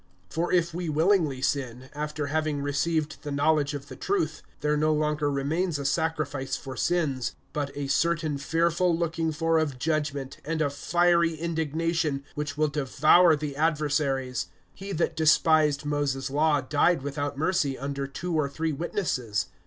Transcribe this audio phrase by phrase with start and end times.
[0.31, 4.91] (26)For if we willingly sin, after having received the knowledge of the truth, there no
[4.91, 10.59] longer remains a sacrifice for sins, (27)but a certain fearful looking for of judgment, and
[10.59, 14.47] a fiery indignation, which will devour the adversaries.
[14.75, 19.49] (28)He that despised Moses' law died without mercy, under two or three witnesses.